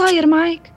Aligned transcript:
صاير 0.00 0.26
معك؟ 0.26 0.69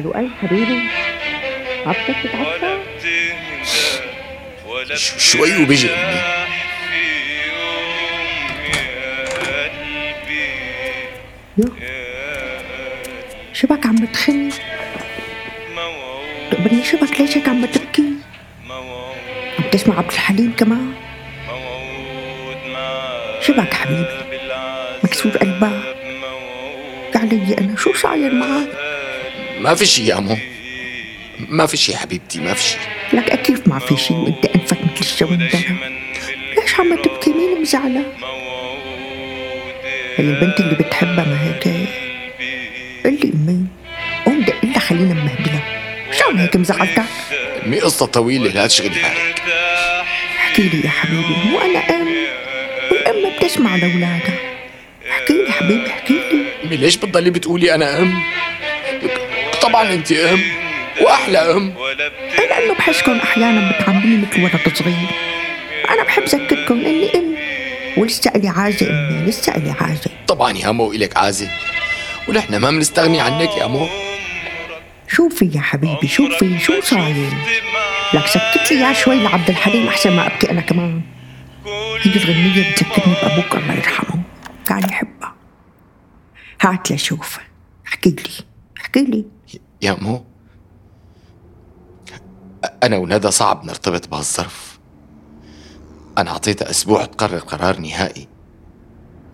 لؤي 0.00 0.28
حبيبي. 0.42 0.82
عطلك 1.86 2.16
تتعشى 2.22 2.78
ش- 4.94 5.32
شوي 5.32 5.62
وبيجي. 5.62 5.90
امي 5.90 6.20
شبك 13.52 13.86
عم 13.86 13.96
بتخن. 13.96 14.50
تقبلني 16.50 16.84
شبك 16.84 17.20
ليش 17.20 17.36
هيك 17.36 17.48
عم 17.48 17.62
بتبكي. 17.66 18.12
عم 19.58 19.64
تسمع 19.72 19.98
عبد 19.98 20.12
الحليم 20.12 20.52
كمان. 20.58 20.92
شبك 23.40 23.74
حبيبي 23.74 24.06
مكسور 25.04 25.32
قلبك. 25.32 25.96
علي 27.16 27.56
أنا 27.58 27.76
شو 27.76 27.92
صاير 27.94 28.34
معك؟ 28.34 28.87
ما 29.60 29.74
في 29.74 29.86
شي 29.86 30.06
يا 30.06 30.18
امو 30.18 30.36
ما 31.48 31.66
في 31.66 31.76
شي 31.76 31.96
حبيبتي 31.96 32.38
ما 32.40 32.54
في 32.54 32.62
شي. 32.62 32.76
لك 33.12 33.42
كيف 33.42 33.66
ما 33.68 33.78
في 33.78 33.96
شيء 33.96 34.16
وانت 34.16 34.44
أنفك 34.46 34.78
مثل 34.84 35.00
الشوندرة 35.00 35.48
ليش 36.56 36.80
عم 36.80 36.94
تبكي؟ 37.02 37.30
مين 37.30 37.60
مزعلة؟ 37.60 38.02
هي 40.16 40.24
البنت 40.24 40.60
اللي 40.60 40.74
بتحبها 40.74 41.24
ما 41.24 41.38
هيك؟ 41.44 41.64
قل 43.04 43.12
لي 43.12 43.32
امي 43.34 43.66
قوم 44.26 44.40
دق 44.40 44.64
لها 44.64 44.78
خلينا 44.78 45.14
نمهبلها 45.14 45.62
شو 46.18 46.36
هيك 46.36 46.56
مزعلتك؟ 46.56 47.02
امي 47.66 47.80
قصة 47.80 48.06
طويلة 48.06 48.50
لا 48.50 48.66
تشغلي 48.66 48.88
بالك 48.88 49.42
احكي 50.38 50.62
لي 50.62 50.80
يا 50.84 50.90
حبيبي 50.90 51.34
مو 51.50 51.60
أنا 51.60 51.78
أم. 51.78 52.08
والأم 52.90 53.36
بتسمع 53.38 53.76
لأولادها. 53.76 54.34
احكي 55.10 55.32
لي 55.32 55.52
حبيبي 55.52 55.86
احكي 55.90 56.12
لي. 56.12 56.44
امي 56.64 56.76
ليش 56.76 56.96
بتضلي 56.96 57.30
بتقولي 57.30 57.74
أنا 57.74 57.98
أم؟ 58.02 58.22
طبعا 59.62 59.94
انت 59.94 60.12
ام 60.12 60.40
وأحلى 61.00 61.38
ام 61.38 61.74
لأنه 62.38 62.74
بحسكم 62.74 63.18
أحيانا 63.18 63.72
بتعاملوني 63.72 64.16
مثل 64.16 64.42
ولد 64.42 64.74
صغير 64.76 65.08
أنا 65.90 66.02
بحب 66.04 66.22
أذكركم 66.22 66.80
إني 66.80 67.10
أم 67.14 67.36
ولسه 67.96 68.30
إلي 68.36 68.48
عازة 68.48 68.90
أمي 68.90 69.26
لسه 69.26 69.54
إلي 69.54 69.74
عازة 69.80 70.10
طبعا 70.26 70.52
يا 70.58 70.70
مو 70.70 70.92
إلك 70.92 71.16
عازة 71.16 71.50
ونحن 72.28 72.56
ما 72.56 72.70
بنستغني 72.70 73.20
عنك 73.20 73.56
يا 73.56 73.66
مو. 73.66 73.86
شوفي 75.08 75.50
يا 75.54 75.60
حبيبي؟ 75.60 76.08
شوفي 76.08 76.58
شو 76.58 76.80
صاير؟ 76.80 77.30
لك 78.14 78.26
سكت 78.26 78.72
لي 78.72 78.80
يا 78.80 78.92
شوي 78.92 79.22
لعبد 79.22 79.48
الحليم 79.50 79.88
أحسن 79.88 80.12
ما 80.12 80.26
أبكي 80.26 80.50
أنا 80.50 80.60
كمان. 80.60 81.00
هي 82.02 82.12
الغنية 82.16 82.70
بتذكرني 82.72 83.14
بأبوك 83.22 83.54
الله 83.54 83.74
يرحمه. 83.74 84.22
كان 84.66 84.88
يحبها. 84.90 85.34
هات 86.60 86.92
لشوف 86.92 87.38
احكي 87.86 88.10
لي 88.10 88.30
احكي 88.80 89.00
لي. 89.00 89.24
يا 89.82 89.96
مو 90.00 90.24
أنا 92.82 92.96
وندى 92.96 93.30
صعب 93.30 93.64
نرتبط 93.64 94.08
بهالظرف. 94.08 94.78
أنا 96.18 96.30
أعطيتها 96.30 96.70
أسبوع 96.70 97.04
تقرر 97.04 97.38
قرار 97.38 97.78
نهائي. 97.80 98.28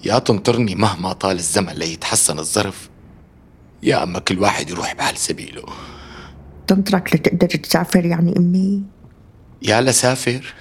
يا 0.04 0.18
تنطرني 0.18 0.74
مهما 0.74 1.12
طال 1.12 1.36
الزمن 1.36 1.72
ليتحسن 1.72 2.38
الظرف 2.38 2.90
يا 3.82 4.02
أما 4.02 4.18
كل 4.18 4.38
واحد 4.38 4.70
يروح 4.70 4.94
بحال 4.94 5.16
سبيله. 5.16 5.64
تنطرك 6.66 7.14
لتقدر 7.14 7.46
تسافر 7.48 8.04
يعني 8.04 8.36
أمي؟ 8.36 8.82
يا 9.62 9.80
لسافر 9.80 10.54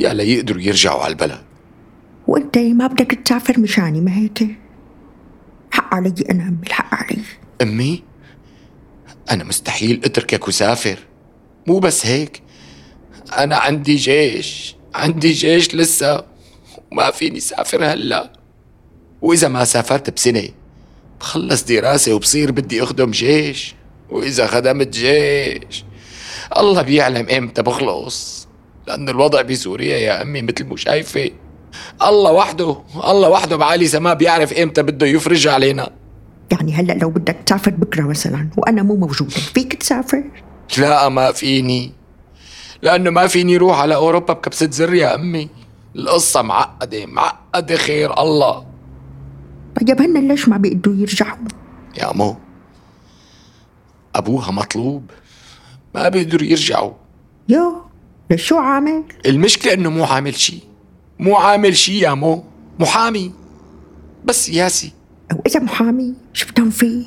يا 0.00 0.14
ليقدروا 0.14 0.62
يرجعوا 0.62 1.02
على 1.02 1.12
البلد. 1.12 1.42
وأنت 2.26 2.58
ما 2.58 2.86
بدك 2.86 3.18
تسافر 3.24 3.60
مشاني 3.60 4.00
ما 4.00 4.16
هيك؟ 4.16 4.58
حق 5.70 5.94
علي 5.94 6.14
أنا 6.30 6.48
أمي 6.48 6.66
الحق 6.66 6.94
علي. 6.94 7.22
أمي؟ 7.62 8.02
أنا 9.30 9.44
مستحيل 9.44 10.00
أتركك 10.04 10.48
وسافر 10.48 10.98
مو 11.66 11.78
بس 11.78 12.06
هيك 12.06 12.42
أنا 13.38 13.56
عندي 13.56 13.96
جيش 13.96 14.76
عندي 14.94 15.32
جيش 15.32 15.74
لسه 15.74 16.24
وما 16.92 17.10
فيني 17.10 17.40
سافر 17.40 17.84
هلا. 17.84 18.32
وإذا 19.22 19.48
ما 19.48 19.64
سافرت 19.64 20.10
بسنة 20.10 20.48
بخلص 21.20 21.62
دراسة 21.62 22.14
وبصير 22.14 22.50
بدي 22.52 22.82
أخدم 22.82 23.10
جيش. 23.10 23.74
وإذا 24.10 24.46
خدمت 24.46 24.88
جيش 24.88 25.84
الله 26.56 26.82
بيعلم 26.82 27.28
إمتى 27.28 27.62
بخلص. 27.62 28.48
لأن 28.86 29.08
الوضع 29.08 29.42
بسوريا 29.42 29.98
يا 29.98 30.22
أمي 30.22 30.42
مثل 30.42 30.64
مو 30.64 30.76
شايفة. 30.76 31.30
الله 32.02 32.32
وحده 32.32 32.82
الله 33.04 33.28
وحده 33.28 33.56
بعالي 33.56 33.86
سما 33.86 34.14
بيعرف 34.14 34.52
إمتى 34.52 34.82
بده 34.82 35.06
يفرج 35.06 35.48
علينا. 35.48 35.90
يعني 36.52 36.72
هلا 36.72 36.92
لو 36.92 37.10
بدك 37.10 37.36
تسافر 37.46 37.70
بكرة 37.70 38.02
مثلا 38.02 38.48
وأنا 38.56 38.82
مو 38.82 38.96
موجودة 38.96 39.30
فيك 39.30 39.74
تسافر؟ 39.74 40.24
لا 40.78 41.08
ما 41.08 41.32
فيني. 41.32 41.92
لأنه 42.82 43.10
ما 43.10 43.26
فيني 43.26 43.56
روح 43.56 43.78
على 43.78 43.94
أوروبا 43.94 44.32
بكبسة 44.32 44.70
زر 44.70 44.94
يا 44.94 45.14
أمي. 45.14 45.48
القصة 45.96 46.42
معقدة 46.42 47.06
معقدة 47.06 47.76
خير 47.76 48.20
الله. 48.20 48.66
طيب 49.80 50.02
هن 50.02 50.28
ليش 50.28 50.48
ما 50.48 50.56
بيقدروا 50.56 50.96
يرجعوا؟ 50.96 51.48
يا 51.98 52.12
مو 52.12 52.36
أبوها 54.14 54.50
مطلوب. 54.50 55.10
ما 55.94 56.08
بيقدروا 56.08 56.48
يرجعوا. 56.48 56.92
يو 57.48 57.82
ليش 58.30 58.42
شو 58.42 58.58
عامل؟ 58.58 59.04
المشكلة 59.26 59.72
إنه 59.72 59.90
مو 59.90 60.04
عامل 60.04 60.34
شي. 60.34 60.58
مو 61.18 61.36
عامل 61.36 61.76
شي 61.76 61.98
يا 61.98 62.14
مو 62.14 62.44
محامي. 62.78 63.32
بس 64.24 64.46
سياسي 64.46 64.92
أو 65.32 65.42
إذا 65.46 65.60
محامي 65.60 66.14
شو 66.32 66.46
بدهم 66.48 66.70
فيه؟ 66.70 67.06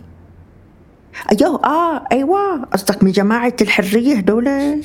أيوه 1.32 1.66
آه 1.66 2.06
أيوه. 2.12 2.64
قصدك 2.66 3.04
من 3.04 3.12
جماعة 3.12 3.56
الحرية 3.62 4.16
هدول؟ 4.16 4.48
إيه 4.48 4.82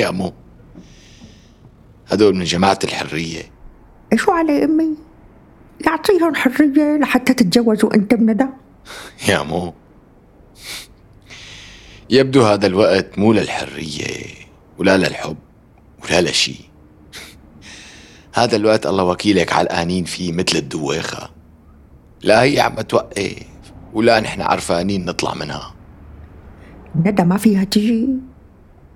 يا 0.00 0.10
مو 0.10 0.32
هدول 2.08 2.36
من 2.36 2.44
جماعة 2.44 2.78
الحرية. 2.84 3.42
إيه 4.12 4.18
شو 4.18 4.32
علي 4.32 4.64
أمي؟ 4.64 4.96
يعطيهم 5.86 6.34
حرية 6.34 6.96
لحتى 6.96 7.34
تتجوزوا 7.34 7.94
أنت 7.94 8.14
بندى 8.14 8.46
يا 9.28 9.42
مو 9.42 9.74
يبدو 12.10 12.42
هذا 12.42 12.66
الوقت 12.66 13.18
مو 13.18 13.32
للحرية 13.32 14.26
ولا 14.78 14.96
للحب 14.96 15.36
ولا 16.04 16.20
لشي. 16.20 16.69
هذا 18.34 18.56
الوقت 18.56 18.86
الله 18.86 19.04
وكيلك 19.04 19.52
علقانين 19.52 20.04
فيه 20.04 20.32
مثل 20.32 20.56
الدواخة. 20.58 21.30
لا 22.22 22.42
هي 22.42 22.60
عم 22.60 22.80
توقف 22.80 23.34
ولا 23.92 24.20
نحن 24.20 24.40
عرفانين 24.40 25.04
نطلع 25.04 25.34
منها. 25.34 25.74
ندى 26.96 27.22
ما 27.22 27.36
فيها 27.36 27.64
تجي 27.64 28.08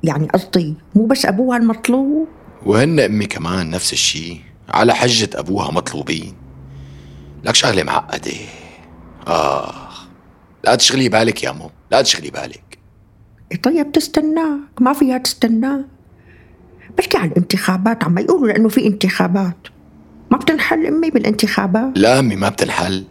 يعني 0.02 0.28
قصدي 0.28 0.75
مو 0.94 1.06
بس 1.06 1.26
أبوها 1.26 1.56
المطلوب؟ 1.56 2.28
وهن 2.66 3.00
أمي 3.00 3.26
كمان 3.26 3.70
نفس 3.70 3.92
الشي. 3.92 4.40
على 4.69 4.94
حجة 4.94 5.31
أبوها 5.34 5.70
مطلوبين. 5.70 6.34
لك 7.44 7.54
شغلة 7.54 7.82
معقدة. 7.82 8.32
آه 9.28 9.75
لا 10.64 10.75
تشغلي 10.75 11.08
بالك 11.08 11.42
يا 11.42 11.52
مو 11.52 11.70
لا 11.90 12.02
تشغلي 12.02 12.31
بالك. 12.31 12.78
طيب 13.62 13.92
تستناك 13.92 14.60
ما 14.81 14.92
فيها 14.92 15.19
تستناك. 15.19 15.84
بحكي 16.99 17.19
عن 17.19 17.29
الانتخابات 17.29 18.05
عم 18.05 18.19
يقولوا 18.19 18.49
لأنه 18.49 18.69
في 18.69 18.87
انتخابات. 18.87 19.56
ما 20.31 20.38
بتنحل 20.38 20.87
أمي 20.87 21.11
بالانتخابات. 21.11 21.93
لا 21.94 22.19
أمي 22.19 22.37
ما 22.37 22.49
بتنحل. 22.49 23.05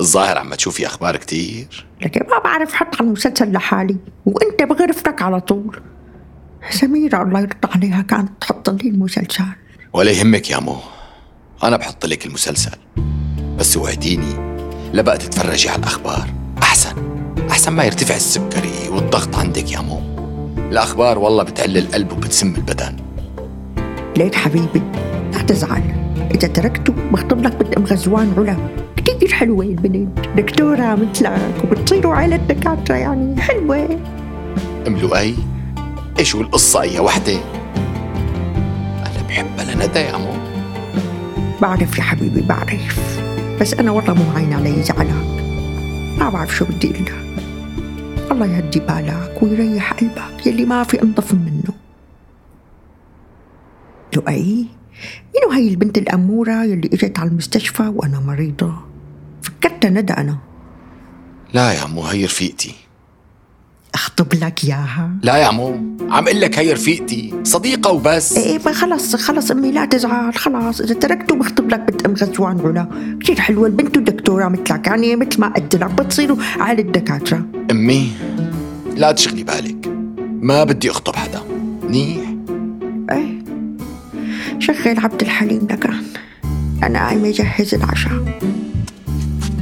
الظاهر 0.00 0.38
عم 0.38 0.54
تشوفي 0.54 0.86
أخبار 0.86 1.16
كتير. 1.16 1.86
لكن 2.02 2.20
ما 2.30 2.38
بعرف 2.38 2.72
حط 2.72 2.96
على 3.00 3.06
المسلسل 3.06 3.52
لحالي 3.52 3.96
وأنت 4.26 4.62
بغرفتك 4.62 5.22
على 5.22 5.40
طول. 5.40 5.80
سميرة 6.70 7.22
الله 7.22 7.40
يرضى 7.40 7.68
عليها 7.74 8.02
كانت 8.02 8.30
تحط 8.40 8.70
لي 8.70 8.90
المسلسل. 8.90 9.44
ولا 9.92 10.10
يهمك 10.10 10.50
يا 10.50 10.58
مو. 10.58 10.76
أنا 11.62 11.76
بحط 11.76 12.06
لك 12.06 12.26
المسلسل. 12.26 12.78
بس 13.58 13.76
وعديني 13.76 14.34
لا 14.92 15.02
بقى 15.02 15.18
تتفرجي 15.18 15.68
على 15.68 15.78
الأخبار. 15.78 16.34
أحسن. 16.62 16.94
أحسن 17.50 17.72
ما 17.72 17.84
يرتفع 17.84 18.16
السكري 18.16 18.88
والضغط 18.88 19.36
عندك 19.36 19.72
يا 19.72 19.80
مو. 19.80 20.13
الأخبار 20.58 21.18
والله 21.18 21.42
بتعل 21.42 21.76
القلب 21.76 22.12
وبتسم 22.12 22.54
البدن. 22.54 22.96
ليك 24.16 24.34
حبيبي 24.34 24.82
لا 25.32 25.42
تزعل. 25.42 25.82
إذا 26.34 26.48
تركته 26.48 26.94
بخطب 27.12 27.42
لك 27.42 27.56
بنت 27.56 27.74
أم 27.74 27.84
غزوان 27.84 28.34
علا 28.38 28.56
كتير 28.96 29.32
حلوة 29.32 29.64
البنت. 29.64 30.18
دكتورة 30.36 30.94
مثلك 30.94 31.64
وبتصيروا 31.64 32.14
عائلة 32.14 32.36
دكاترة 32.36 32.94
يعني 32.94 33.40
حلوة. 33.40 33.98
ام 34.86 34.96
لؤي 34.96 35.34
إيش 36.18 36.36
هو 36.36 36.40
القصة؟ 36.40 36.80
أي 36.80 36.98
وحدة؟ 37.00 37.38
أنا 38.98 39.28
بحبها 39.28 39.74
لندى 39.74 39.98
يا 39.98 40.16
مو 40.16 40.32
بعرف 41.62 41.98
يا 41.98 42.02
حبيبي 42.02 42.40
بعرف. 42.40 43.20
بس 43.60 43.74
أنا 43.74 43.90
والله 43.90 44.14
مو 44.14 44.24
عين 44.36 44.52
علي 44.52 44.82
زعلك 44.82 45.14
ما 46.18 46.30
بعرف 46.30 46.56
شو 46.56 46.64
بدي 46.64 46.90
أقول 46.90 47.02
لك. 47.02 47.23
الله 48.32 48.46
يهدي 48.46 48.80
بالك 48.80 49.42
ويريح 49.42 49.92
قلبك 49.92 50.46
يلي 50.46 50.64
ما 50.64 50.84
في 50.84 51.02
أنظف 51.02 51.34
منه. 51.34 51.74
لؤي 54.16 54.66
منو 55.34 55.52
هاي 55.52 55.68
البنت 55.68 55.98
الأمورة 55.98 56.64
يلي 56.64 56.90
إجت 56.92 57.18
على 57.18 57.30
المستشفى 57.30 57.82
وأنا 57.82 58.20
مريضة؟ 58.20 58.74
فكرتها 59.42 59.90
ندى 59.90 60.12
أنا. 60.12 60.38
لا 61.54 61.72
يا 61.72 61.86
مو 61.86 62.02
هي 62.02 62.24
رفيقتي. 62.24 62.74
أخطب 63.94 64.34
لك 64.34 64.64
إياها؟ 64.64 65.10
لا 65.22 65.36
يا 65.36 65.50
مو 65.50 65.68
عم 66.10 66.28
إقول 66.28 66.40
لك 66.40 66.58
هي 66.58 66.72
رفيقتي 66.72 67.34
صديقة 67.44 67.92
وبس. 67.92 68.36
إيه 68.36 68.58
خلص 68.58 69.16
خلص 69.16 69.50
أمي 69.50 69.72
لا 69.72 69.84
تزعل 69.84 70.34
خلاص 70.34 70.80
إذا 70.80 70.94
تركته 70.94 71.34
بخطب 71.34 71.70
لك 71.70 71.80
بنت 71.80 72.06
أم 72.06 72.14
غزوان 72.14 72.60
علا 72.60 72.88
كثير 73.20 73.40
حلوة 73.40 73.66
البنت 73.66 73.98
دكتوره 73.98 74.48
مثلك 74.48 74.86
يعني 74.86 75.16
مثل 75.16 75.40
ما 75.40 75.48
قلت 75.48 75.76
لك 75.76 75.90
بتصيروا 75.90 76.36
عائلة 76.60 76.82
دكاترة. 76.82 77.46
أمي 77.70 78.12
لا 78.96 79.12
تشغلي 79.12 79.42
بالك. 79.42 79.88
ما 80.40 80.64
بدي 80.64 80.90
أخطب 80.90 81.16
حدا. 81.16 81.40
منيح؟ 81.82 82.34
إيه. 83.10 83.44
شغل 84.58 84.98
عبد 84.98 85.20
الحليم 85.22 85.66
لكان 85.70 86.02
أنا 86.82 87.06
قايمه 87.06 87.28
اجهز 87.28 87.74
العشاء. 87.74 88.38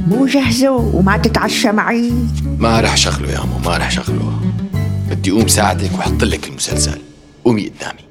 مو 0.07 0.25
جهزه 0.25 0.71
وما 0.71 1.17
تتعشى 1.17 1.71
معي. 1.71 2.11
ما 2.59 2.81
رح 2.81 2.97
شغله 2.97 3.31
يا 3.31 3.39
مو 3.39 3.57
ما 3.65 3.77
رح 3.77 3.91
شغله. 3.91 4.39
بدي 5.09 5.31
أقوم 5.31 5.47
ساعدك 5.47 5.91
وحط 5.99 6.23
لك 6.23 6.47
المسلسل. 6.47 7.01
قومي 7.45 7.69
قدامي. 7.69 8.02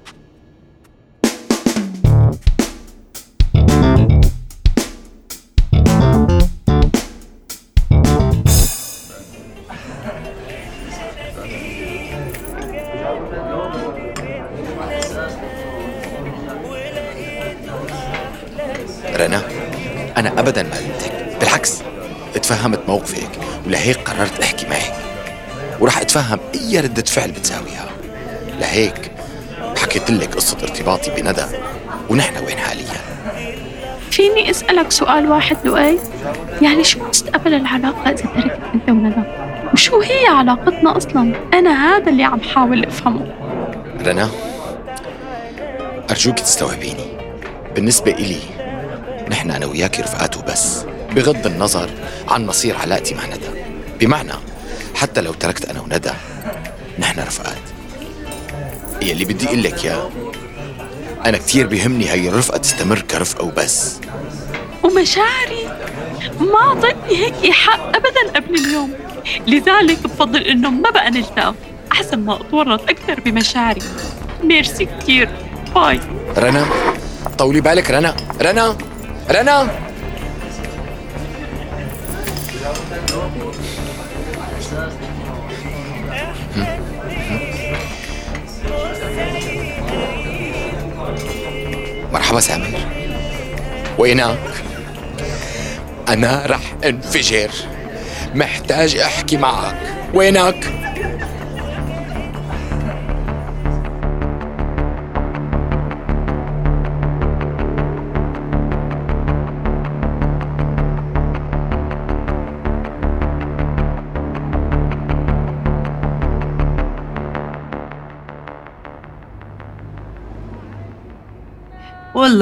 ولهيك 23.73 23.99
قررت 24.11 24.41
أحكي 24.41 24.67
معك 24.67 24.95
وراح 25.81 25.99
أتفهم 25.99 26.39
أي 26.55 26.81
ردة 26.81 27.03
فعل 27.03 27.31
بتساويها 27.31 27.89
لهيك 28.61 29.11
حكيت 29.79 30.11
لك 30.11 30.35
قصة 30.35 30.57
ارتباطي 30.63 31.11
بندى 31.23 31.45
ونحن 32.11 32.45
وين 32.45 32.59
حاليا 32.59 33.01
فيني 34.11 34.51
أسألك 34.51 34.91
سؤال 34.91 35.31
واحد 35.31 35.57
لؤي؟ 35.65 35.99
يعني 36.63 36.85
شو 36.85 37.09
مستقبل 37.09 37.55
العلاقة 37.55 38.11
إذا 38.11 38.27
تركت 38.35 38.61
أنت 38.75 38.89
وندى؟ 38.89 39.23
وشو 39.73 40.01
هي 40.01 40.27
علاقتنا 40.27 40.97
أصلا؟ 40.97 41.35
أنا 41.55 41.97
هذا 41.97 42.11
اللي 42.11 42.25
عم 42.25 42.41
حاول 42.41 42.85
أفهمه 42.85 43.27
رنا 44.07 44.29
أرجوك 46.11 46.39
تستوعبيني 46.39 47.07
بالنسبة 47.75 48.13
إلي 48.13 48.41
نحن 49.31 49.51
أنا 49.51 49.67
وياك 49.67 50.01
رفقات 50.01 50.37
وبس 50.37 50.85
بغض 51.15 51.47
النظر 51.47 51.91
عن 52.29 52.47
مصير 52.47 52.77
علاقتي 52.77 53.15
مع 53.15 53.27
ندى 53.27 53.62
بمعنى 54.03 54.33
حتى 54.95 55.21
لو 55.21 55.33
تركت 55.33 55.65
أنا 55.65 55.81
وندى 55.81 56.11
نحن 56.99 57.21
رفقات. 57.21 57.63
يلي 59.03 59.25
بدي 59.25 59.47
أقول 59.47 59.63
لك 59.63 59.85
يا 59.85 60.11
أنا 61.25 61.39
كثير 61.39 61.67
بيهمني 61.67 62.09
هاي 62.09 62.29
الرفقة 62.29 62.59
تستمر 62.59 63.01
كرفقة 63.01 63.45
وبس. 63.45 64.01
ومشاعري 64.83 65.65
ما 66.41 66.61
أعطتني 66.61 67.17
هيك 67.17 67.35
إيحاء 67.45 67.89
أبدا 67.89 68.37
قبل 68.37 68.55
اليوم. 68.55 68.95
لذلك 69.47 70.03
بفضل 70.03 70.41
إنه 70.41 70.71
ما 70.71 70.91
بقى 70.91 71.11
نلتقى 71.11 71.55
أحسن 71.93 72.19
ما 72.19 72.41
أتورط 72.41 72.91
أكثر 72.91 73.21
بمشاعري. 73.21 73.83
ميرسي 74.45 74.85
كثير 74.85 75.29
باي. 75.75 76.01
رنا 76.39 76.67
طولي 77.39 77.61
بالك 77.61 77.91
رنا. 77.91 78.17
رنا 78.41 78.77
رنا. 79.31 79.71
مرحبا 92.13 92.41
سامر 92.41 92.67
وينك؟ 93.99 94.39
أنا 96.09 96.43
رح 96.47 96.61
أنفجر 96.85 97.51
محتاج 98.35 98.97
أحكي 98.97 99.37
معك 99.37 99.77
وينك؟ 100.15 100.82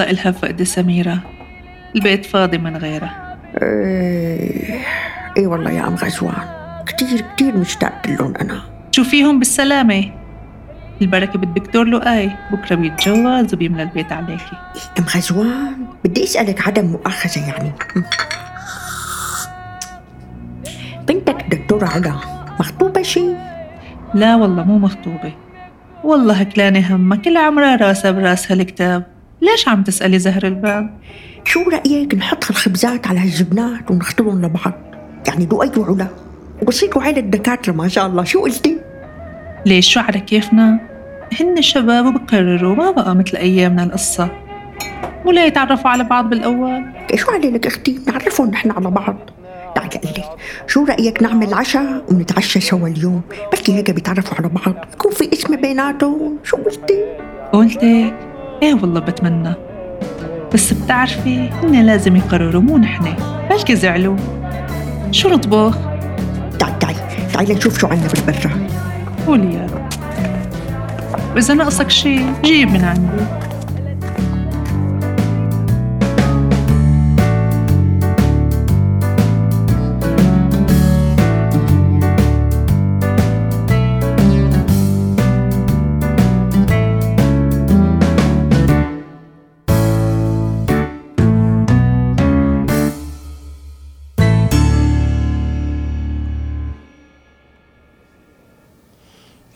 والله 0.01 0.13
إلها 0.13 0.33
فقدة 0.33 0.65
سميرة. 0.65 1.19
البيت 1.97 2.27
فاضي 2.27 2.59
من 2.59 2.77
غيرها 2.77 3.37
إيه 3.63 4.81
إيه 5.37 5.47
والله 5.47 5.71
يا 5.71 5.89
ام 5.89 5.95
غزوان. 5.95 6.49
كتير 6.87 7.21
كتير 7.21 7.57
مشتاقة 7.57 8.11
لهم 8.11 8.37
أنا. 8.37 8.63
شوفيهم 8.93 9.39
بالسلامة. 9.39 10.05
البركة 11.03 11.39
بالدكتور 11.39 11.85
لؤي. 11.85 12.31
بكرة 12.53 12.77
بيتجوز 12.77 13.55
وبيملى 13.55 13.83
البيت 13.83 14.13
عليكي. 14.13 14.57
أم 14.99 15.05
غزوان 15.05 15.87
بدي 16.05 16.25
أسألك 16.25 16.69
عدم 16.69 16.87
مؤاخذة 16.87 17.49
يعني. 17.49 17.73
بنتك 21.09 21.45
دكتورة 21.51 21.87
علا 21.87 22.15
مخطوبة 22.61 23.03
شي؟ 23.03 23.25
لا 24.15 24.37
والله 24.37 24.65
مو 24.65 24.79
مخطوبة. 24.79 25.33
والله 26.05 26.35
هكلانة 26.35 26.95
همها 26.95 27.19
كل 27.19 27.37
عمرها 27.37 27.77
راسها 27.77 28.11
براسها 28.11 28.55
الكتاب. 28.55 29.20
ليش 29.43 29.69
عم 29.69 29.83
تسألي 29.83 30.19
زهر 30.19 30.47
الباب؟ 30.47 30.99
شو 31.45 31.61
رأيك 31.71 32.15
نحط 32.15 32.45
هالخبزات 32.45 33.07
على 33.07 33.21
هالجبنات 33.21 33.91
ونختلهم 33.91 34.43
لبعض؟ 34.43 34.73
يعني 35.29 35.47
لؤي 35.47 35.71
وعلا. 35.77 36.07
وبصيروا 36.63 37.03
عيلة 37.03 37.21
دكاترة 37.21 37.73
ما 37.73 37.89
شاء 37.89 38.07
الله. 38.07 38.25
شو 38.25 38.41
قلتي؟ 38.41 38.79
ليش؟ 39.67 39.93
شو 39.93 40.01
على 40.01 40.21
كيفنا؟ 40.21 40.81
هن 41.41 41.63
شباب 41.63 42.07
وبقرروا 42.07 42.75
ما 42.75 42.91
بقى 42.91 43.17
مثل 43.17 43.37
أيامنا 43.37 43.85
القصة. 43.85 44.29
ولا 45.25 45.47
يتعرفوا 45.47 45.91
على 45.91 46.05
بعض 46.05 46.31
بالأول؟ 46.31 46.85
شو 47.15 47.31
عليك 47.31 47.67
أختي؟ 47.67 47.99
نعرفهم 48.07 48.51
نحن 48.51 48.71
على 48.71 48.91
بعض. 48.91 49.17
تعالي 49.75 49.91
لك 50.05 50.25
شو 50.67 50.85
رأيك 50.85 51.23
نعمل 51.23 51.55
عشاء 51.55 52.05
ونتعشى 52.11 52.61
سوا 52.61 52.89
اليوم؟ 52.89 53.23
بلكي 53.53 53.75
هيك 53.75 53.91
بيتعرفوا 53.91 54.39
على 54.39 54.49
بعض. 54.49 54.75
يكون 54.95 55.13
في 55.13 55.33
اسم 55.33 55.57
بيناتهم. 55.57 56.39
شو 56.45 56.57
قلتي؟ 56.57 57.05
قلتك 57.53 58.30
إيه 58.63 58.75
والله 58.75 59.01
بتمنى. 59.01 59.55
بس 60.55 60.73
بتعرفي 60.73 61.49
هن 61.49 61.83
لازم 61.87 62.17
يقرروا 62.17 62.63
مو 62.63 62.79
نحن. 62.79 63.15
بلكي 63.51 63.77
زعلوا. 63.77 64.17
شو 65.11 65.29
نطبخ؟ 65.29 65.79
تعالي 66.59 66.79
تعالي 66.81 66.99
تعالي 67.33 67.55
نشوف 67.55 67.79
شو 67.79 67.87
عنا 67.87 68.09
بالبرة 68.15 68.51
قولي 69.27 69.55
يا 69.55 69.67
رب. 69.67 69.89
وإذا 71.35 71.55
ناقصك 71.55 71.91
شي 71.91 72.21
جيب 72.45 72.71
من 72.71 72.85
عندي. 72.85 73.25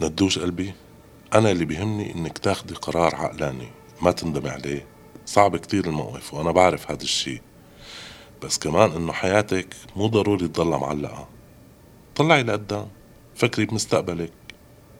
ندوش 0.08 0.38
قلبي. 0.38 0.74
أنا 1.34 1.50
اللي 1.50 1.64
بيهمني 1.64 2.14
إنك 2.14 2.38
تاخدي 2.38 2.74
قرار 2.74 3.14
عقلاني 3.14 3.68
ما 4.02 4.10
تندمي 4.10 4.48
عليه. 4.48 4.86
صعب 5.26 5.56
كتير 5.56 5.86
الموقف 5.86 6.34
وأنا 6.34 6.50
بعرف 6.50 6.90
هذا 6.90 7.02
الشي. 7.02 7.40
بس 8.42 8.58
كمان 8.58 8.90
إنه 8.90 9.12
حياتك 9.12 9.74
مو 9.96 10.06
ضروري 10.06 10.48
تضلها 10.48 10.78
معلقة. 10.78 11.28
طلعي 12.16 12.42
لقدام 12.42 12.86
فكري 13.34 13.66
بمستقبلك 13.66 14.32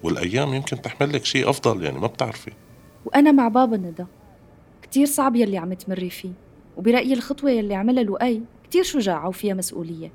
والأيام 0.03 0.55
يمكن 0.55 0.83
تحمل 0.83 1.13
لك 1.13 1.25
شي 1.25 1.51
أفضل 1.51 1.85
يعني 1.85 1.99
ما 1.99 2.07
بتعرفي. 2.07 2.53
وأنا 3.05 3.33
مع 3.33 3.49
بابا 3.49 3.77
ندى. 3.77 4.05
كتير 4.83 5.07
صعب 5.07 5.37
يلي 5.37 5.59
عم 5.59 5.75
تمري 5.75 6.11
فيه 6.11 6.33
وبرأيي 6.77 7.15
الخطوة 7.15 7.51
يلي 7.51 7.75
عملها 7.75 8.03
لؤي 8.03 8.43
كتير 8.65 8.83
شجاعة 8.83 9.29
وفيها 9.29 9.55
مسؤولية. 9.55 10.13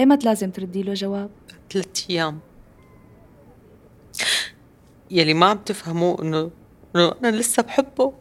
إيمت 0.00 0.24
لازم 0.24 0.50
تردي 0.50 0.82
له 0.82 0.94
جواب؟ 0.94 1.30
ثلاث 1.70 2.10
أيام. 2.10 2.40
يلي 5.12 5.34
ما 5.34 5.46
عم 5.46 5.58
تفهموه 5.58 6.22
إنه 6.22 6.50
إنه 6.96 7.14
أنا 7.24 7.36
لسه 7.36 7.62
بحبه. 7.62 8.12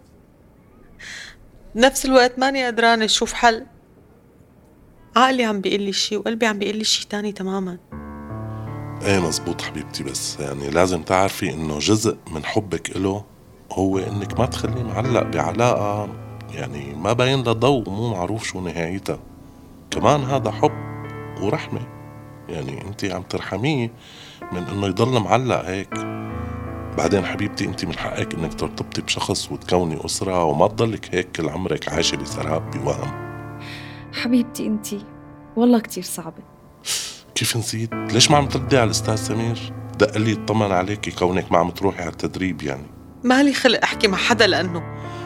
بنفس 1.76 2.06
الوقت 2.06 2.40
ماني 2.40 2.68
قدرانة 2.68 3.06
أشوف 3.06 3.34
حل. 3.34 3.66
عقلي 5.16 5.44
عم 5.44 5.62
بيقول 5.62 5.82
لي 5.82 5.94
شيء 5.94 6.18
وقلبي 6.18 6.46
عم 6.46 6.60
بيقول 6.60 6.76
لي 6.78 6.84
شيء 6.84 7.08
تاني 7.10 7.32
تماما. 7.32 7.78
إيه 9.06 9.20
مزبوط 9.20 9.62
حبيبتي 9.62 10.04
بس 10.04 10.40
يعني 10.40 10.70
لازم 10.70 11.04
تعرفي 11.04 11.54
إنه 11.54 11.80
جزء 11.80 12.18
من 12.32 12.46
حبك 12.46 12.98
له 12.98 13.26
هو 13.72 13.98
إنك 13.98 14.40
ما 14.40 14.46
تخليه 14.46 14.84
معلق 14.84 15.24
بعلاقة. 15.24 16.10
يعني 16.54 16.96
ما 16.96 17.14
باين 17.14 17.44
لها 17.44 17.54
ضوء 17.54 17.90
ومو 17.90 18.10
معروف 18.10 18.44
شو 18.44 18.62
نهايتها. 18.62 19.20
كمان 19.92 20.24
هذا 20.24 20.52
حب 20.52 20.72
ورحمة. 21.42 21.88
يعني 22.50 22.82
انت 22.88 23.06
عم 23.06 23.22
ترحميه 23.22 23.94
من 24.52 24.64
إنه 24.64 24.88
يضل 24.88 25.20
معلق 25.20 25.66
هيك. 25.66 25.94
بعدين 26.98 27.26
حبيبتي 27.26 27.66
انت 27.66 27.86
من 27.86 27.98
حقك 27.98 28.34
انك 28.34 28.54
ترتبطي 28.54 29.02
بشخص 29.02 29.52
وتكوني 29.52 30.06
أسرة 30.06 30.44
وما 30.44 30.68
تضلك 30.68 31.16
هيك 31.16 31.32
كل 31.32 31.50
عمرك 31.50 31.90
عايشة 31.90 32.16
بسراب 32.16 32.72
بوهم. 32.72 33.12
حبيبتي 34.14 34.68
انتي 34.68 35.06
والله 35.56 35.80
كتير 35.80 36.04
صعبة. 36.04 36.44
كيف 37.36 37.58
نسيت؟ 37.58 37.94
ليش 37.94 38.32
ما 38.32 38.38
عم 38.38 38.48
تردي 38.48 38.78
على 38.78 38.86
الأستاذ 38.86 39.16
سمير؟ 39.16 39.74
دق 40.00 40.18
لي 40.18 40.34
اطمن 40.34 40.72
عليكي 40.72 41.12
كونك 41.12 41.52
ما 41.52 41.58
عم 41.58 41.70
تروحي 41.70 42.02
على 42.02 42.12
التدريب 42.12 42.64
يعني. 42.64 42.88
مالي 43.24 43.54
خلق 43.54 43.80
أحكي 43.84 44.08
مع 44.08 44.18
حدا 44.18 44.48
لأنه؟ 44.48 44.84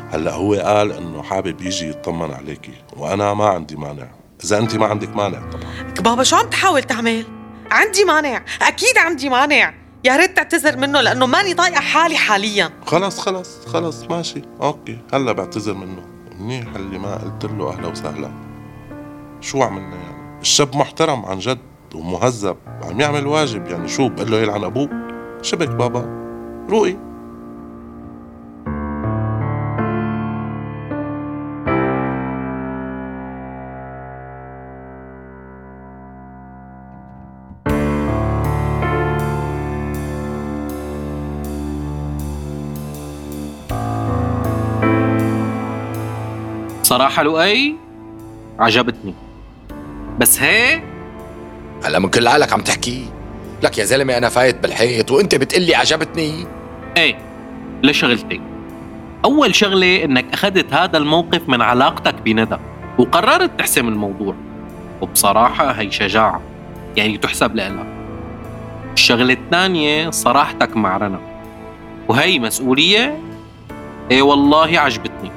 هلأ 0.10 0.34
هو 0.34 0.54
قال 0.54 0.92
إنه 0.92 1.24
حابب 1.24 1.62
يجي 1.62 1.90
يطمن 1.90 2.32
عليكي 2.32 2.74
وأنا 2.98 3.34
ما 3.34 3.46
عندي 3.46 3.76
مانع. 3.76 4.08
إذا 4.44 4.58
أنت 4.58 4.76
ما 4.76 4.86
عندك 4.86 5.16
مانع 5.16 5.50
طبعا. 5.50 5.64
بابا 6.00 6.24
شو 6.24 6.36
عم 6.36 6.50
تحاول 6.50 6.84
تعمل؟ 6.84 7.26
عندي 7.72 8.06
مانع 8.06 8.46
أكيد 8.62 8.98
عندي 8.98 9.30
مانع. 9.30 9.85
يا 10.06 10.16
ريت 10.18 10.36
تعتذر 10.36 10.78
منه 10.78 11.02
لأنه 11.02 11.26
ماني 11.26 11.54
طايقة 11.54 11.80
حالي 11.80 12.18
حاليا. 12.18 12.70
خلص 12.86 13.20
خلص 13.20 13.66
خلص 13.66 14.04
ماشي. 14.04 14.42
أوكي 14.62 15.00
هلا 15.14 15.32
بعتذر 15.32 15.74
منه. 15.74 16.06
منيح 16.40 16.76
اللي 16.76 16.98
ما 16.98 17.16
قلت 17.16 17.46
له 17.46 17.70
أهلا 17.74 17.88
وسهلا. 17.88 18.32
شو 19.42 19.64
عملنا 19.64 19.96
يعني؟ 19.96 20.42
الشاب 20.42 20.76
محترم 20.76 21.26
عن 21.26 21.40
جد 21.40 21.60
ومهذب 21.96 22.58
عم 22.84 23.00
يعمل 23.00 23.28
واجب. 23.28 23.68
يعني 23.68 23.88
شو 23.88 24.10
بقول 24.10 24.32
له 24.32 24.38
يلعن 24.38 24.64
أبوه؟ 24.64 24.90
شبك 25.42 25.70
بابا. 25.70 26.06
روقي 26.70 26.98
صراحة 46.86 47.24
لؤي 47.24 47.76
عجبتني. 48.60 49.14
بس 50.20 50.42
هيك 50.42 50.84
هلا 51.84 52.00
من 52.00 52.10
كل 52.10 52.28
عقلك 52.28 52.54
عم 52.54 52.62
تحكي. 52.62 53.06
لك 53.64 53.78
يا 53.78 53.84
زلمة 53.84 54.18
أنا 54.18 54.30
فايت 54.30 54.60
بالحيط 54.60 55.12
وأنت 55.12 55.36
بتقلي 55.36 55.76
عجبتني. 55.76 56.48
إيه 56.98 57.18
لشغلتين 57.84 58.42
أول 59.26 59.56
شغلة 59.56 60.04
إنك 60.04 60.26
أخذت 60.34 60.74
هذا 60.74 60.98
الموقف 60.98 61.50
من 61.50 61.62
علاقتك 61.62 62.16
بندى 62.26 62.58
وقررت 62.98 63.60
تحسم 63.60 63.88
الموضوع. 63.88 64.36
وبصراحة 65.02 65.72
هي 65.72 65.92
شجاعة 65.92 66.42
يعني 66.98 67.18
تحسب 67.18 67.56
لها 67.56 67.86
الشغلة 68.94 69.34
الثانية 69.34 70.10
صراحتك 70.10 70.78
مع 70.78 70.98
رنا. 70.98 71.20
وهي 72.08 72.40
مسؤولية؟ 72.40 73.20
إيه 74.12 74.22
والله 74.22 74.80
عجبتني. 74.80 75.35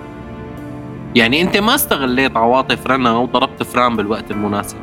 يعني 1.15 1.43
انت 1.43 1.57
ما 1.57 1.75
استغليت 1.75 2.37
عواطف 2.37 2.87
رنا 2.87 3.13
وضربت 3.13 3.63
فران 3.63 3.97
بالوقت 3.97 4.31
المناسب. 4.31 4.79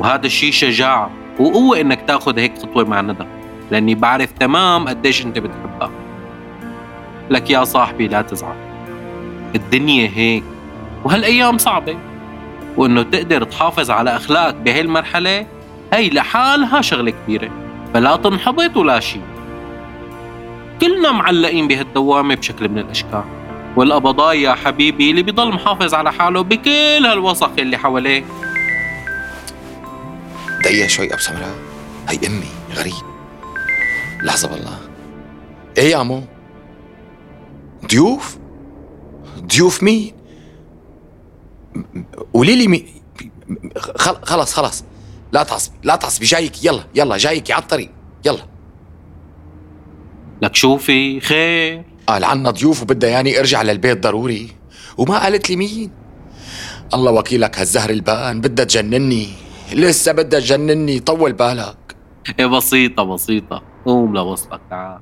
وهذا 0.00 0.26
الشيء 0.26 0.52
شجاعة 0.52 1.10
وقوة 1.38 1.80
انك 1.80 2.00
تاخذ 2.08 2.38
هيك 2.38 2.58
خطوة 2.58 2.84
مع 2.84 3.00
ندى 3.00 3.24
لأني 3.70 3.94
بعرف 3.94 4.32
تمام 4.32 4.88
قديش 4.88 5.26
انت 5.26 5.38
بتحبها. 5.38 5.90
لك 7.30 7.50
يا 7.50 7.64
صاحبي 7.64 8.08
لا 8.08 8.22
تزعل. 8.22 8.54
الدنيا 9.54 10.10
هيك. 10.14 10.44
وهالأيام 11.04 11.58
صعبة. 11.58 11.96
وإنه 12.76 13.02
تقدر 13.02 13.44
تحافظ 13.44 13.90
على 13.90 14.16
أخلاقك 14.16 14.54
بهي 14.54 14.80
المرحلة 14.80 15.46
هي 15.92 16.10
لحالها 16.10 16.80
شغلة 16.80 17.10
كبيرة. 17.10 17.50
فلا 17.94 18.16
تنحبط 18.16 18.76
ولا 18.76 19.00
شيء. 19.00 19.22
كلنا 20.80 21.12
معلقين 21.12 21.68
بهالدوامة 21.68 22.34
بشكل 22.34 22.68
من 22.68 22.78
الأشكال. 22.78 23.24
والقبضاء 23.76 24.34
يا 24.36 24.54
حبيبي 24.54 25.10
اللي 25.10 25.22
بيضل 25.22 25.48
محافظ 25.54 25.94
على 25.94 26.12
حاله 26.12 26.42
بكل 26.42 27.06
هالوسخ 27.06 27.50
اللي 27.58 27.76
حواليه. 27.78 28.24
دقيقة 30.64 30.86
شوي 30.88 31.06
أبو 31.12 31.18
سمراء 31.22 31.54
هي 32.08 32.26
أمي 32.26 32.46
غريب. 32.74 32.94
لحظة 34.22 34.48
بالله. 34.48 34.78
إيه 35.78 35.90
يا 35.90 35.96
عمو؟ 35.96 36.22
ضيوف؟ 37.86 38.38
ضيوف 39.38 39.82
مين؟ 39.82 40.12
قولي 42.34 42.56
لي 42.56 42.68
مين. 42.68 42.86
خل- 43.76 44.22
خلص 44.22 44.54
خلص. 44.54 44.84
لا 45.32 45.42
تعصبي 45.42 45.76
لا 45.82 45.96
تعصبي 45.96 46.24
جايك 46.26 46.64
يلا 46.64 46.84
يلا 46.94 47.16
جايك 47.16 47.50
على 47.50 47.62
الطريق. 47.62 47.90
يلا. 48.26 48.46
لك 50.42 50.54
شوفي 50.54 51.20
خير. 51.20 51.84
قال 52.06 52.24
عنا 52.24 52.50
ضيوف 52.50 52.82
وبدها 52.82 53.10
ياني 53.10 53.38
ارجع 53.38 53.62
للبيت 53.62 54.02
ضروري. 54.02 54.56
وما 54.98 55.18
قالت 55.18 55.50
لي 55.50 55.56
مين؟ 55.56 55.90
الله 56.94 57.12
وكيلك 57.12 57.58
هالزهر 57.58 57.90
البان 57.90 58.40
بدها 58.40 58.64
تجنني. 58.64 59.28
لسه 59.72 60.12
بدها 60.12 60.40
تجنني 60.40 61.00
طول 61.00 61.32
بالك. 61.32 61.96
إيه 62.38 62.46
بسيطة 62.46 63.02
بسيطة. 63.02 63.62
قوم 63.86 64.14
لوصلك 64.14 64.60
تعال. 64.70 65.00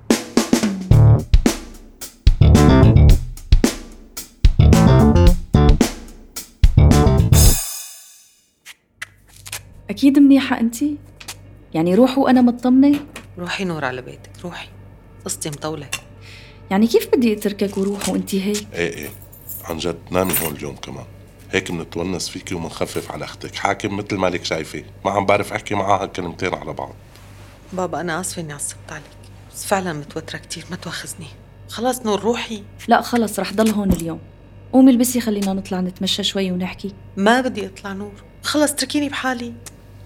أكيد 9.90 10.18
منيحة 10.18 10.60
أنت؟ 10.60 10.76
يعني 11.74 11.94
روح 11.94 12.18
وأنا 12.18 12.40
مطمنة؟ 12.40 12.98
روحي 13.38 13.64
نور 13.64 13.84
على 13.84 14.02
بيتك 14.02 14.30
روحي. 14.44 14.68
قصتي 15.24 15.50
مطولة. 15.50 15.88
يعني 16.70 16.86
كيف 16.86 17.08
بدي 17.14 17.32
أتركك 17.32 17.78
وروح 17.78 18.08
وأنت 18.08 18.34
هيك؟ 18.34 18.66
إيه 18.74 18.96
إيه. 18.96 19.10
عن 19.64 19.78
جد 19.78 19.98
نامي 20.10 20.32
هون 20.42 20.56
اليوم 20.56 20.76
كمان. 20.76 21.04
هيك 21.50 21.72
بنتونس 21.72 22.28
فيكي 22.28 22.54
ومنخفف 22.54 23.10
على 23.12 23.24
أختك. 23.24 23.54
حاكم 23.54 23.96
مثل 23.96 24.16
ما 24.16 24.26
لك 24.26 24.44
شايفة. 24.44 24.84
ما 25.04 25.10
عم 25.10 25.26
بعرف 25.26 25.52
أحكي 25.52 25.74
معها 25.74 26.06
كلمتين 26.06 26.54
على 26.54 26.72
بعض. 26.72 26.92
بابا 27.72 28.00
أنا 28.00 28.20
آسفة 28.20 28.42
إني 28.42 28.52
عصبت 28.52 28.90
عليك. 28.90 29.04
بس 29.54 29.64
فعلا 29.64 29.92
متوترة 29.92 30.38
كتير. 30.38 30.64
ما 30.70 30.76
تواخذني. 30.76 31.26
خلاص 31.68 32.06
نور 32.06 32.20
روحي. 32.20 32.62
لا 32.88 33.00
خلص 33.00 33.38
رح 33.38 33.52
ضل 33.52 33.70
هون 33.70 33.92
اليوم. 33.92 34.18
قومي 34.72 34.90
البسي 34.90 35.20
خلينا 35.20 35.52
نطلع 35.52 35.80
نتمشى 35.80 36.22
شوي 36.22 36.52
ونحكي. 36.52 36.94
ما 37.16 37.40
بدي 37.40 37.66
أطلع 37.66 37.92
نور. 37.92 38.12
خلص 38.42 38.70
اتركيني 38.70 39.08
بحالي. 39.08 39.52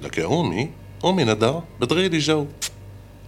لك 0.03 0.19
يا 0.19 0.27
قومي. 0.27 0.71
قومي 1.01 1.25
ندى. 1.25 1.61
بتغيري 1.81 2.19
جو. 2.19 2.47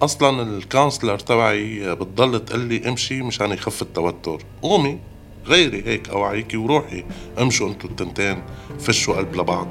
أصلا 0.03 0.43
ال 0.43 0.50
counselor 0.50 1.19
تبعي 1.19 1.95
بتضل 1.95 2.45
تقول 2.45 2.61
لي 2.61 2.89
امشي 2.89 3.23
مشان 3.23 3.53
يخف 3.53 3.83
التوتر. 3.83 4.43
قومي 4.63 4.99
غيري 5.47 5.87
هيك 5.87 6.09
أوعيكي 6.09 6.57
وروحي 6.57 7.05
امشوا 7.39 7.69
أنتوا 7.69 7.91
التنتين 7.91 8.43
فشوا 8.79 9.15
قلب 9.15 9.37
لبعض. 9.37 9.69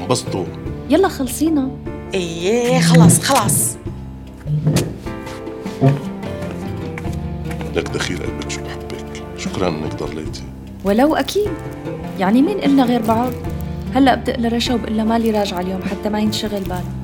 انبسطوا. 0.00 0.44
يلا 0.90 1.08
خلصينا. 1.08 1.70
إيه 2.14 2.80
خلاص 2.80 3.20
خلاص. 3.20 3.76
لك 7.74 7.88
دخيل 7.88 8.18
قلبك 8.18 8.50
شو 8.50 8.60
بحبك. 8.60 9.22
شكرا 9.38 9.68
إنك 9.68 9.94
ضليتي. 10.02 10.42
ولو 10.84 11.14
أكيد. 11.14 11.50
يعني 12.18 12.42
مين 12.42 12.58
إلنا 12.58 12.84
غير 12.84 13.02
بعض؟ 13.02 13.32
هلأ 13.94 14.14
بتقلى 14.14 14.48
رشا 14.48 14.74
وبقلها 14.74 15.04
مالي 15.04 15.30
راجعة 15.30 15.60
اليوم 15.60 15.82
حتى 15.82 16.08
ما 16.08 16.20
ينشغل 16.20 16.60
بالها 16.60 17.01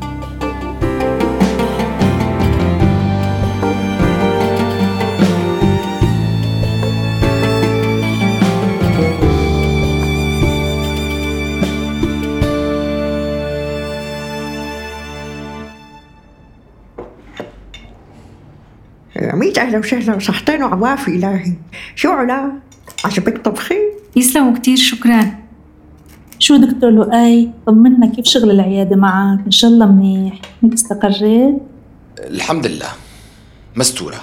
أهلا 19.69 19.79
وسهلا 19.79 20.19
صحتين 20.19 20.63
وعوافي 20.63 21.09
إلهي. 21.09 21.53
شو 21.95 22.11
علا؟ 22.11 22.53
عجبك 23.05 23.39
طبخي؟ 23.45 23.79
يسلموا 24.17 24.59
كتير 24.59 24.77
شكرا. 24.77 25.35
شو 26.39 26.57
دكتور 26.57 26.91
لؤي؟ 26.91 27.51
طمنا 27.67 28.07
كيف 28.07 28.25
شغل 28.25 28.51
العيادة 28.51 28.97
معك؟ 28.97 29.39
إن 29.47 29.51
شاء 29.51 29.71
الله 29.71 29.87
منيح. 29.87 30.41
هيك 30.63 30.73
استقريت؟ 30.73 31.55
الحمد 32.19 32.67
لله. 32.67 32.89
مستورة. 33.77 34.21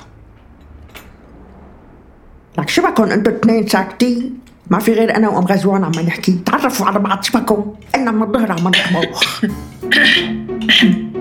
لك 2.57 2.69
شو 2.69 2.81
بكون 2.81 3.11
أنتوا 3.11 3.33
اثنين 3.33 3.67
ساكتين؟ 3.67 4.39
ما 4.69 4.79
في 4.79 4.93
غير 4.93 5.15
أنا 5.15 5.29
وأم 5.29 5.45
غزوان 5.45 5.83
عم 5.83 5.91
نحكي. 5.91 6.39
تعرفوا 6.45 6.85
على 6.85 6.99
بعض 6.99 7.23
شو 7.23 7.39
بكون؟ 7.39 7.75
أنا 7.95 8.11
من 8.11 8.23
الظهر 8.23 8.51
عم 8.51 8.67
نطبخ 8.67 9.41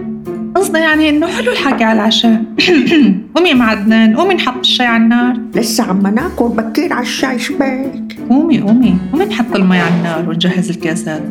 قصدي 0.64 0.79
يعني 0.79 1.09
إنه 1.09 1.27
حلو 1.27 1.53
الحكي 1.53 1.85
على 1.85 2.00
العشاء. 2.00 2.42
قومي 3.35 3.55
مع 3.55 3.70
عدنان 3.70 4.16
قومي 4.16 4.35
نحط 4.35 4.59
الشاي 4.59 4.87
على 4.87 5.03
النار. 5.03 5.37
لسه 5.55 5.85
عم 5.85 6.07
ناكل 6.07 6.48
بكير 6.48 6.92
على 6.92 7.03
الشاي 7.03 7.38
شباك 7.38 8.16
قومي 8.29 8.61
قومي 8.61 8.98
قومي 9.12 9.24
نحط 9.24 9.55
المي 9.57 9.79
على 9.79 9.94
النار 9.94 10.29
ونجهز 10.29 10.70
الكاسات. 10.70 11.22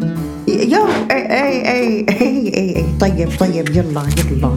يا 0.47 0.87
إي 1.11 1.31
إي 1.31 1.71
إي 1.71 2.05
إي 2.09 2.57
إي 2.57 2.77
إي. 2.77 2.85
طيب 2.99 3.29
طيب 3.39 3.69
يلا 3.69 4.03
يلا. 4.31 4.55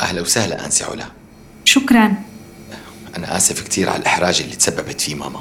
أهلا 0.00 0.20
وسهلا 0.20 0.66
أنسي 0.66 0.84
علا. 0.84 1.04
شكرا. 1.64 2.31
أنا 3.16 3.36
آسف 3.36 3.60
كتير 3.60 3.88
على 3.88 3.98
الإحراج 3.98 4.40
اللي 4.42 4.56
تسببت 4.56 5.00
فيه 5.00 5.14
ماما. 5.14 5.40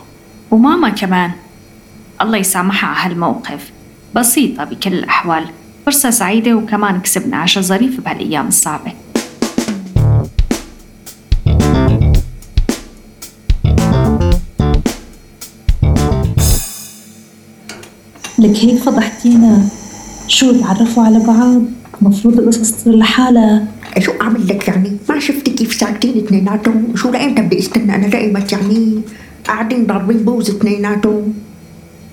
وماما 0.52 0.90
كمان. 0.90 1.32
الله 2.22 2.38
يسامحها 2.38 2.90
على 2.90 3.14
هالموقف. 3.14 3.72
بسيطة 4.16 4.64
بكل 4.64 4.94
الأحوال. 4.94 5.46
فرصة 5.86 6.10
سعيدة 6.10 6.54
وكمان 6.54 7.02
كسبنا 7.02 7.38
عشاء 7.38 7.64
ظريف 7.64 8.02
بهالأيام 8.02 8.48
الصعبة. 8.48 8.94
لك 18.40 18.58
هيك 18.58 18.84
فضحتينا 18.84 19.70
شو 20.28 20.62
تعرفوا 20.62 21.04
على 21.04 21.20
بعض؟ 21.20 21.62
مفروض 22.02 22.40
القصص 22.40 22.72
تصير 22.72 22.96
لحالها. 22.96 23.68
شو 24.00 24.12
أعمل 24.22 24.48
لك 24.48 24.68
يعني؟ 24.68 24.91
شفتي 25.22 25.52
كيف 25.52 25.74
ساكتين 25.74 26.18
اثنيناتهم 26.18 26.96
شو 26.96 27.12
بدي 27.12 27.60
استنى 27.60 27.96
أنا 27.96 28.06
لأيمت 28.06 28.52
يعني 28.52 29.02
قاعدين 29.48 29.86
ضاربين 29.86 30.18
بوز 30.18 30.50
اثنيناتهم 30.50 31.34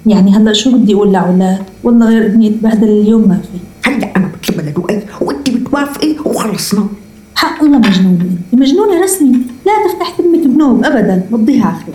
يعني 0.06 0.30
هلا 0.36 0.52
شو 0.52 0.78
بدي 0.78 0.94
أقول 0.94 1.12
لعولاد 1.12 1.62
والله 1.84 2.08
غير 2.08 2.26
ابني 2.26 2.46
يتبهدل 2.46 2.88
اليوم 2.88 3.28
ما 3.28 3.40
في 3.40 3.88
هلا 3.90 4.16
أنا 4.16 4.26
بطلب 4.26 4.78
لؤي 4.78 5.02
وانت 5.20 5.50
بتوافقي 5.50 6.16
وخلصنا 6.24 6.86
حق 7.34 7.64
الله 7.64 7.78
مجنونة 7.78 8.24
انت 8.52 8.62
مجنونة 8.62 9.02
رسمي 9.02 9.32
لا 9.66 9.72
تفتح 9.86 10.10
تمك 10.10 10.46
بنوب 10.46 10.84
ابدا 10.84 11.22
بضيها 11.30 11.70
اخر 11.70 11.92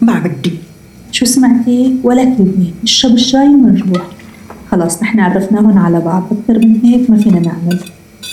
ما 0.00 0.18
بدي 0.18 0.52
شو 1.12 1.24
سمعتي 1.24 1.96
ولا 2.02 2.24
كلمة 2.24 2.70
نشرب 2.82 3.14
الشاي 3.14 3.48
ونروح 3.48 4.06
خلاص 4.70 5.02
نحن 5.02 5.20
عرفناهن 5.20 5.78
على 5.78 6.00
بعض 6.00 6.22
أكثر 6.32 6.58
من 6.66 6.80
هيك 6.84 7.10
ما 7.10 7.16
فينا 7.16 7.40
نعمل 7.40 7.78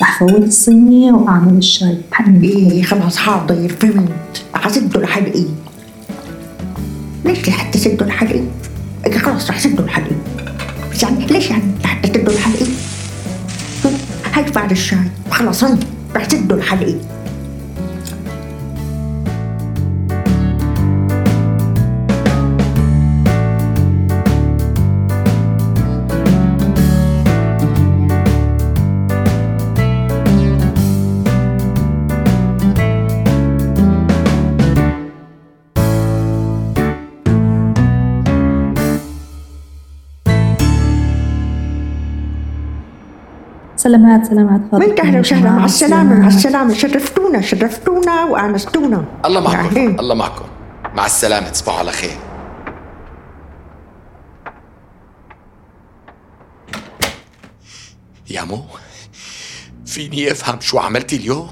رح 0.02 0.20
فوت 0.20 0.44
الصينية 0.44 1.12
وأعمل 1.12 1.58
الشاي. 1.58 1.98
إيه 2.44 2.84
خلاص 2.84 3.18
حاضر 3.18 3.70
فهمت. 3.70 4.44
حسدوا 4.54 5.02
الحلقي 5.02 5.46
ليش 7.26 7.50
لحتى 7.50 7.78
سدوا 7.80 8.08
الحلقي؟ 8.08 8.42
إيه 9.06 9.18
خلاص 9.18 9.50
رح 9.50 9.60
سدوا 9.60 9.86
الحلقي 9.86 10.16
بس 10.92 11.04
يعني 11.04 11.26
ليش 11.26 11.50
يعني 11.50 11.64
لحتى 11.84 12.08
سدوا 12.08 12.34
الحلقي؟ 12.34 12.66
هاي 14.34 14.46
فعل 14.46 14.72
الشاي. 14.72 15.00
خلاص 15.32 15.64
هن 15.64 15.80
رح 16.16 16.30
سدوا 16.30 16.58
الحلقي 16.58 16.96
سلامات 43.90 44.26
سلامات 44.28 44.62
فاضل 44.72 44.86
وانت 44.86 45.00
أهلا 45.00 45.20
وسهلا؟ 45.20 45.50
مع 45.50 45.66
السلامة 45.66 46.20
مع 46.20 46.28
السلامة. 46.28 46.74
شرفتونا 46.74 47.42
شرفتونا 47.42 48.24
وانستونا 48.24 49.06
الله 49.26 49.42
معكم 49.42 49.78
يعني. 49.78 50.00
الله 50.00 50.16
معكم. 50.16 50.46
مع 50.96 51.06
السلامة 51.06 51.50
تصبحوا 51.50 51.80
على 51.80 51.92
خير. 51.92 52.18
يا 58.30 58.44
مو 58.44 58.64
فيني 59.86 60.32
أفهم 60.32 60.62
شو 60.62 60.80
عملتي 60.80 61.16
اليوم؟ 61.16 61.52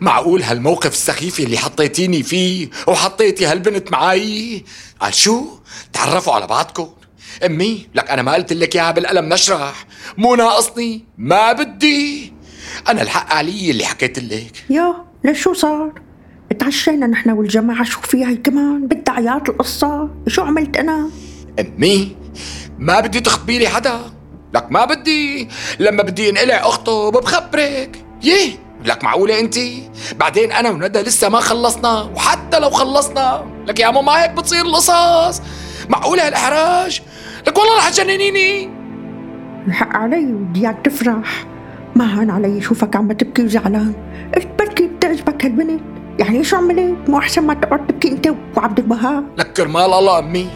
معقول 0.00 0.42
هالموقف 0.42 0.92
السخيف 0.92 1.40
اللي 1.40 1.58
حطيتيني 1.58 2.22
فيه 2.22 2.70
وحطيتي 2.86 3.46
هالبنت 3.46 3.92
معاي؟ 3.92 4.64
قال 5.00 5.14
شو؟ 5.14 5.44
تعرفوا 5.92 6.32
على 6.32 6.46
بعضكم. 6.46 6.88
أمي 7.46 7.86
لك 7.94 8.10
أنا 8.10 8.22
ما 8.22 8.34
قلت 8.34 8.52
لك 8.52 8.76
إياها 8.76 8.90
بالقلم 8.90 9.32
نشرح. 9.32 9.86
مو 10.18 10.34
ناقصني 10.34 11.04
ما 11.18 11.52
بدي. 11.52 12.32
أنا 12.88 13.02
الحق 13.02 13.32
علي 13.32 13.70
اللي 13.70 13.84
حكيت 13.84 14.18
لك. 14.18 14.64
يا 14.70 14.94
ليش 15.24 15.40
شو 15.40 15.52
صار؟ 15.52 15.92
تعشينا 16.58 17.06
نحن 17.06 17.30
والجماعة 17.30 17.84
شو 17.84 18.00
فيها 18.00 18.28
هي 18.28 18.36
كمان؟ 18.36 18.86
بدها 18.86 19.14
عياط 19.14 19.48
القصة. 19.48 20.10
شو 20.26 20.42
عملت 20.42 20.76
أنا؟ 20.76 21.10
امي 21.60 22.16
ما 22.78 23.00
بدي 23.00 23.20
تخبي 23.20 23.58
لي 23.58 23.68
حدا. 23.68 24.00
لك 24.54 24.72
ما 24.72 24.84
بدي. 24.84 25.48
لما 25.78 26.02
بدي 26.02 26.30
انقلع 26.30 26.68
اخطب 26.68 27.12
بخبرك. 27.12 28.04
يه 28.22 28.58
لك 28.84 29.04
معقولة 29.04 29.40
انت؟ 29.40 29.58
بعدين 30.16 30.52
أنا 30.52 30.70
وندى 30.70 30.98
لسه 30.98 31.28
ما 31.28 31.40
خلصنا. 31.40 32.00
وحتى 32.02 32.58
لو 32.58 32.70
خلصنا 32.70 33.46
لك 33.66 33.80
يا 33.80 33.90
ماما 33.90 34.22
هيك 34.22 34.30
بتصير 34.30 34.64
القصص. 34.64 35.42
معقولة 35.88 36.26
هالإحراج؟ 36.26 37.02
لك 37.46 37.58
والله 37.58 37.78
رح 37.78 37.88
تجننيني. 37.88 38.75
الحق 39.66 39.96
علي 39.96 40.32
ودي 40.32 40.60
اياك 40.60 40.76
تفرح 40.84 41.44
ما 41.96 42.20
هان 42.20 42.30
علي 42.30 42.60
شوفك 42.60 42.96
عم 42.96 43.12
تبكي 43.12 43.42
وزعلان. 43.44 43.92
قلت 44.36 44.48
بركي 44.58 44.86
بتعجبك 44.86 45.44
هالبنت؟ 45.44 45.80
يعني 46.18 46.44
شو 46.44 46.56
عملت؟ 46.56 47.08
مو 47.08 47.18
أحسن 47.18 47.46
ما 47.46 47.54
تقعد 47.54 47.86
تبكي 47.86 48.12
إنت 48.12 48.32
وعبد 48.56 48.78
الوهاب 48.78 49.24
لك 49.38 49.52
كرمال 49.52 49.82
الله 49.82 50.18
أمي. 50.18 50.48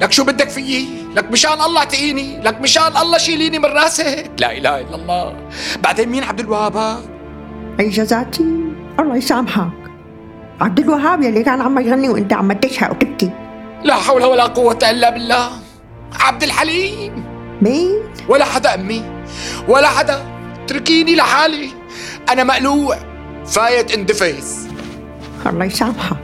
لك 0.00 0.12
شو 0.12 0.24
بدك 0.24 0.48
فيي؟ 0.48 0.88
لك 1.16 1.30
مشان 1.30 1.60
الله 1.60 1.78
اعتقيني 1.78 2.40
لك 2.42 2.60
مشان 2.60 2.96
الله 2.96 3.18
شيليني 3.18 3.58
من 3.58 3.64
راسك 3.64 4.30
لا 4.38 4.52
إله 4.58 4.80
إلا 4.80 4.94
الله. 4.94 5.36
بعدين 5.82 6.08
مين؟ 6.08 6.24
عبد 6.24 6.40
الوهاب. 6.40 6.76
هاد 6.76 7.04
اي 7.80 7.88
جزاتي 7.88 8.44
الله 9.00 9.16
يسامحك. 9.16 9.70
عبد 10.60 10.78
الوهاب 10.78 11.22
يلي 11.22 11.42
كان 11.42 11.60
عم 11.60 11.78
يغني 11.78 12.08
وإنت 12.08 12.32
عم 12.32 12.52
تشهق 12.52 12.90
وتبكي. 12.90 13.30
لا 13.84 13.94
حول 13.94 14.24
ولا 14.24 14.44
قوة 14.44 14.78
إلا 14.90 15.10
بالله. 15.10 15.48
عبد 16.20 16.42
الحليم. 16.42 17.35
مين؟ 17.62 17.92
ولا 18.28 18.44
حدا 18.44 18.74
أمي 18.74 19.02
ولا 19.68 19.88
حدا 19.88 20.22
اتركيني 20.64 21.16
لحالي. 21.16 21.68
أنا 22.28 22.44
مقلوع 22.44 22.96
فايت 23.46 23.94
اندفس 23.94 24.68
الله 25.46 25.64
يسامحك. 25.64 26.16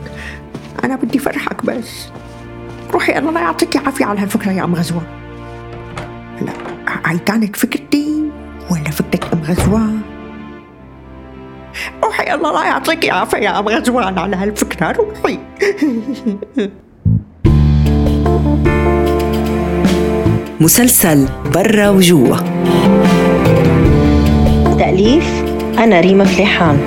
أنا 0.84 0.96
بدي 0.96 1.18
فرحك 1.18 1.64
بس. 1.64 2.08
روحي 2.90 3.18
الله 3.18 3.30
لا 3.30 3.40
يعطيك 3.40 3.76
العافية 3.76 4.04
على 4.04 4.20
هالفكرة 4.20 4.50
يا 4.50 4.64
أم 4.64 4.74
غزوة. 4.74 5.02
لا 6.40 6.52
هاي 7.06 7.18
كانت 7.18 7.56
فكرتي 7.56 8.30
ولا 8.70 8.90
فكرة 8.90 9.32
أم 9.32 9.42
غزوان 9.42 10.00
روحي 12.04 12.34
الله 12.34 12.52
لا 12.52 12.64
يعطيك 12.64 13.04
العافية 13.04 13.38
يا 13.38 13.58
أم 13.58 13.68
غزوان 13.68 14.18
على 14.18 14.36
هالفكرة 14.36 14.92
روحي. 14.92 15.38
مسلسل 20.62 21.29
برا 21.55 21.88
وجوا. 21.88 22.37
تأليف 24.79 25.44
أنا 25.79 26.01
ريما 26.01 26.25
فليحان. 26.25 26.79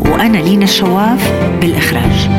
وأنا 0.00 0.38
لينا 0.38 0.64
الشواف 0.64 1.32
بالإخراج. 1.60 2.30